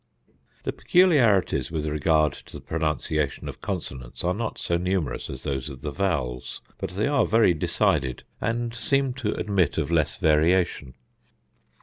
The 0.63 0.73
peculiarities 0.73 1.69
with 1.69 1.85
regard 1.85 2.33
to 2.33 2.53
the 2.57 2.63
pronunciation 2.63 3.47
of 3.47 3.61
consonants 3.61 4.23
are 4.23 4.33
not 4.33 4.57
so 4.57 4.75
numerous 4.77 5.29
as 5.29 5.43
those 5.43 5.69
of 5.69 5.81
the 5.81 5.91
vowels, 5.91 6.63
but 6.79 6.89
they 6.89 7.05
are 7.05 7.23
very 7.23 7.53
decided, 7.53 8.23
and 8.41 8.73
seem 8.73 9.13
to 9.21 9.35
admit 9.35 9.77
of 9.77 9.91
less 9.91 10.17
variation. 10.17 10.95